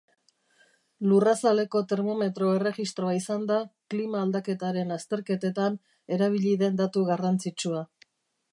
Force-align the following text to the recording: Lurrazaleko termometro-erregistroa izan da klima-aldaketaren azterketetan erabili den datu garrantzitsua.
Lurrazaleko 1.09 1.81
termometro-erregistroa 1.91 3.13
izan 3.19 3.45
da 3.51 3.59
klima-aldaketaren 3.95 4.95
azterketetan 4.97 5.77
erabili 6.19 6.55
den 6.65 6.81
datu 6.83 7.05
garrantzitsua. 7.13 7.87